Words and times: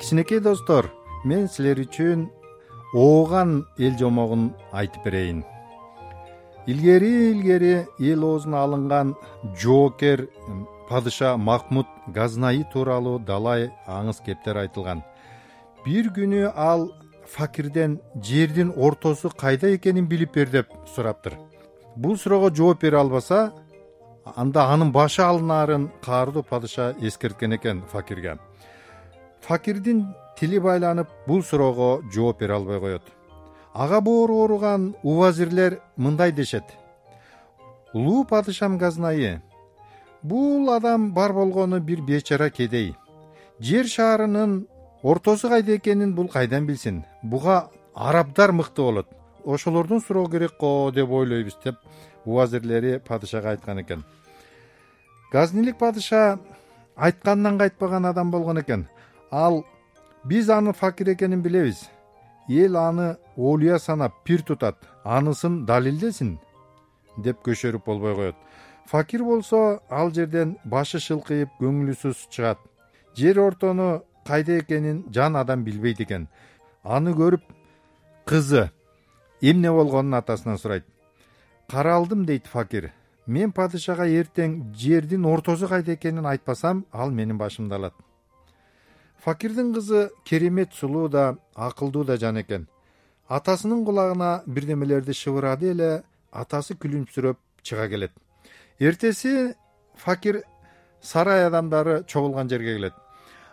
кичинекей 0.00 0.40
достор 0.40 0.86
мен 1.24 1.48
силер 1.48 1.82
үчүн 1.84 2.30
ооган 2.96 3.66
эл 3.76 3.98
жомогун 4.00 4.54
айтып 4.72 5.04
берейин. 5.04 5.44
Илгери 6.66 7.32
илгери 7.32 7.86
эл 8.00 8.24
оозуна 8.24 8.62
алынган 8.64 9.14
жоокер 9.60 10.28
падыша 10.88 11.36
махмуд 11.36 11.86
газнаи 12.08 12.64
тууралуу 12.72 13.18
далай 13.18 13.72
аңыз 13.86 14.24
кептер 14.24 14.56
айтылган. 14.56 15.04
Бир 15.84 16.08
күнү 16.16 16.52
ал 16.56 16.92
факирден 17.26 18.00
жердин 18.22 18.72
ортосу 18.76 19.28
кайда 19.28 19.74
экенин 19.76 20.06
билип 20.08 20.32
бер 20.32 20.48
деп 20.48 20.68
сураптыр 20.94 21.36
бул 21.96 22.16
суроого 22.18 22.50
жооп 22.54 22.80
бере 22.80 22.98
албаса 22.98 23.52
анда 24.24 24.72
анын 24.72 24.92
башы 24.92 25.22
алынаарын 25.22 25.90
каардуу 26.02 26.42
падыша 26.42 26.94
эскерткен 27.00 27.56
экен 27.56 27.82
факирге. 27.92 28.38
Факирдин 29.40 30.14
тили 30.38 30.58
байланып 30.58 31.08
бул 31.26 31.42
суроого 31.42 32.02
жооп 32.12 32.40
бере 32.40 32.54
албай 32.54 32.80
коет. 32.80 33.02
Ага 33.74 34.00
боору 34.00 34.40
ооруган 34.42 34.94
убазирлер 35.02 35.80
мындай 35.96 36.32
дешет. 36.32 36.64
Улуу 37.92 38.24
падышам 38.24 38.78
газнайы 38.78 39.42
бул 40.22 40.70
адам 40.70 41.12
бар 41.12 41.32
болгону 41.32 41.80
бир 41.80 42.00
бечара 42.00 42.50
кедей. 42.50 42.96
Жер 43.60 43.86
шаарынын 43.86 44.66
ортосу 45.02 45.48
кайда 45.48 45.76
экенин 45.76 46.14
бул 46.14 46.28
кайдан 46.28 46.66
билсин? 46.66 47.04
Буга 47.22 47.70
арабдар 47.94 48.52
мыкты 48.52 48.82
болот 48.82 49.06
ошолордон 49.44 50.00
суроо 50.00 50.26
керек 50.28 50.56
го 50.58 50.90
деп 50.94 51.10
ойлойбуз 51.10 51.56
деп 51.64 51.76
убазирлери 52.24 52.98
падышага 52.98 53.50
айткан 53.50 53.80
экен. 53.80 54.04
Газнилик 55.32 55.78
падыша 55.78 56.38
айтканынан 56.96 57.58
кайтпаган 57.58 58.06
адам 58.06 58.30
болгон 58.30 58.60
экен. 58.60 58.88
Ал 59.30 59.64
биз 60.24 60.48
анын 60.48 60.72
факир 60.72 61.12
экенин 61.12 61.42
билебиз. 61.42 61.88
Эл 62.48 62.76
аны 62.76 63.16
олуя 63.36 63.78
санап 63.78 64.12
пир 64.24 64.42
тутат 64.42 64.76
анысын 65.04 65.64
далилдесин 65.66 66.38
деп 67.16 67.42
көшөрүп 67.46 67.84
болбой 67.84 68.14
коет. 68.14 68.36
Факир 68.86 69.24
болсо 69.24 69.80
ал 69.90 70.10
жерден 70.10 70.58
башы 70.64 71.00
шылкыйып 71.00 71.48
көңүлү 71.60 71.94
суз 72.00 72.26
чыгат. 72.30 72.58
Жер 73.16 73.38
ортону 73.38 74.04
кайда 74.26 74.58
экенин 74.58 75.04
жан 75.10 75.36
адам 75.36 75.64
билбейт 75.64 76.00
экен. 76.00 76.28
Аны 76.82 77.10
көрүп 77.10 77.42
кызы 78.26 78.70
эмне 79.50 79.70
болгонун 79.72 80.14
атасынан 80.14 80.58
сурайт. 80.58 80.84
Каралдым 81.68 82.24
дейт 82.24 82.46
факир. 82.46 82.92
Мен 83.26 83.52
падышага 83.52 84.06
эртең 84.06 84.74
жердин 84.76 85.24
ортосу 85.24 85.68
кайда 85.68 85.94
экенин 85.94 86.26
айтпасам 86.26 86.84
ал 86.92 87.10
менин 87.10 87.38
башымды 87.38 87.74
алат 87.74 87.94
факирдин 89.24 89.72
кызы 89.72 90.10
керемет 90.24 90.74
сулуу 90.74 91.08
да 91.08 91.36
акылдуу 91.54 92.04
да 92.04 92.16
жан 92.16 92.40
экен. 92.40 92.68
Атасынын 93.28 93.84
кулагына 93.84 94.42
бирдемелерди 94.46 95.12
шыбырады 95.12 95.70
эле 95.70 96.02
атасы 96.30 96.74
күлүмсүрөп 96.74 97.38
чыга 97.62 97.88
келет. 97.88 98.12
Эртеси 98.78 99.54
факир 99.96 100.42
сарай 101.00 101.46
адамдары 101.46 102.04
чогулган 102.06 102.50
жерге 102.50 102.76
келет. 102.76 102.92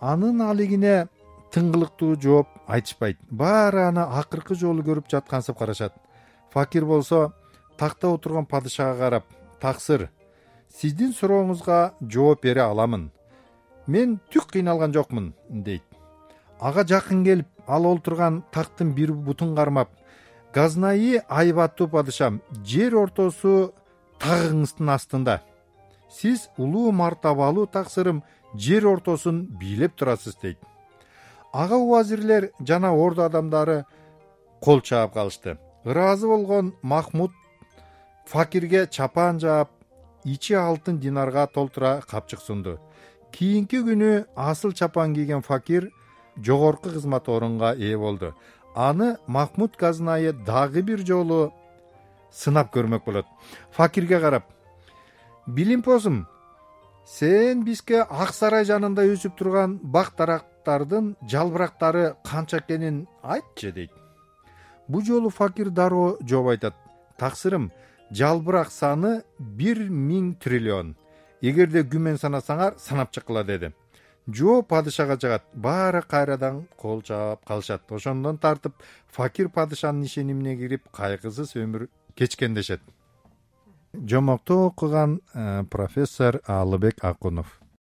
Анын 0.00 0.40
алигине 0.42 1.08
тыңгылыктуу 1.52 2.16
жооп 2.20 2.48
айтышпайт. 2.66 3.18
Баары 3.30 3.84
аны 3.90 4.04
акыркы 4.20 4.56
жолу 4.56 4.82
көрүп 4.82 5.10
жаткансып 5.12 5.58
карашат. 5.58 5.94
Факир 6.52 6.84
болсо 6.88 7.32
такта 7.76 8.08
отурган 8.08 8.46
падышага 8.46 8.96
карап 8.98 9.24
таксыр 9.60 10.08
сиздин 10.72 11.12
сурооңузга 11.12 11.92
жооп 12.08 12.42
бере 12.42 12.64
аламын. 12.64 13.10
Мен 13.86 14.18
түк 14.32 14.52
кыйналган 14.54 14.94
жокмун 14.94 15.32
дейт. 15.50 15.84
Ага 16.60 16.86
жакын 16.88 17.24
келип 17.24 17.48
ал 17.66 17.86
олтурган 17.86 18.42
тактын 18.52 18.94
бир 18.94 19.12
бутун 19.12 19.54
кармап 19.56 19.90
газнаи 20.54 21.20
айбаттуу 21.28 21.88
падышам 21.88 22.40
жер 22.64 22.96
ортосу 22.96 23.72
тагыңыздын 24.20 24.94
астында. 24.96 25.40
Сиз 26.10 26.48
улуу 26.56 26.92
мартабалуу 26.92 27.66
таксырым 27.66 28.22
жер 28.54 28.86
ортосун 28.86 29.46
бийлеп 29.60 29.96
турасыз 29.96 30.36
дейт 30.42 30.58
ага 31.52 31.76
убазирлер 31.76 32.50
жана 32.60 32.92
орду 32.92 33.22
адамдары 33.22 33.84
кол 34.60 34.80
чаап 34.80 35.12
калышты. 35.14 35.58
Ыраазы 35.84 36.26
болгон 36.26 36.74
махмуд 36.82 37.32
факирге 38.26 38.86
чапан 38.86 39.40
жаап 39.40 39.70
ичи 40.24 40.54
алтын 40.54 40.98
динарга 40.98 41.46
толтура 41.46 42.02
капчык 42.08 42.40
сунду. 42.40 42.78
Кийинки 43.32 43.76
күнү 43.76 44.26
асыл 44.36 44.72
чапан 44.72 45.14
кийген 45.14 45.42
факир 45.42 45.90
жогорку 46.36 46.90
кызмат 46.90 47.28
орунга 47.28 47.74
ээ 47.74 47.96
болду. 47.98 48.34
Аны 48.74 49.16
махмуд 49.26 49.76
газнайы 49.76 50.32
дагы 50.32 50.82
бир 50.82 51.04
жолу 51.04 51.52
сынап 52.32 52.74
көрмөк 52.74 53.04
болот. 53.04 53.26
Факирге 53.72 54.20
карап 54.20 54.44
билимпоздум 55.46 56.26
сен 57.04 57.64
бизге 57.64 58.02
ак 58.02 58.32
сарай 58.34 58.64
жанында 58.64 59.04
өсүп 59.10 59.36
турган 59.38 59.78
бак 59.82 60.14
дарактардын 60.18 61.16
жалбырактары 61.28 62.14
канча 62.24 62.58
экенин 62.58 63.06
айтчы 63.22 63.72
дейт. 63.72 63.90
Бул 64.88 65.02
жолу 65.02 65.30
факир 65.30 65.70
дароо 65.70 66.18
жооп 66.20 66.48
айтат. 66.48 66.74
Таксырым 67.18 67.70
жалбырак 68.10 68.70
саны 68.70 69.22
бир 69.38 69.78
миң 69.88 70.34
триллион. 70.38 70.96
Эгерде 71.40 71.82
күмөн 71.82 72.18
санасаңар 72.22 72.78
санап 72.78 73.12
чыккыла 73.12 73.44
деди. 73.44 73.72
Жооп 74.28 74.68
падышага 74.68 75.18
жагат. 75.20 75.44
Баары 75.54 76.02
кайрадан 76.02 76.66
кол 76.76 77.02
чаап 77.02 77.44
калышат. 77.44 77.82
Ошондон 77.90 78.38
тартып 78.38 78.74
факир 79.08 79.48
падышанын 79.48 80.04
ишенимине 80.04 80.56
кирип 80.56 80.88
кайгысыз 80.92 81.56
өмүр 81.56 81.88
кечкен 82.14 82.54
дешет 82.54 82.80
жомокту 83.94 84.58
окуган 84.66 85.20
э, 85.34 85.64
профессор 85.70 86.40
алыбек 86.46 87.04
акунов 87.04 87.61